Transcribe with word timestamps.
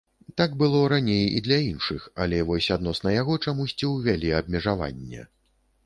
Так 0.41 0.51
было 0.61 0.79
раней 0.93 1.25
і 1.37 1.43
для 1.49 1.59
іншых, 1.73 2.07
але 2.25 2.41
вось 2.49 2.73
адносна 2.79 3.15
яго 3.21 3.39
чамусьці 3.47 3.95
ўвялі 3.95 4.37
абмежаванне. 4.43 5.33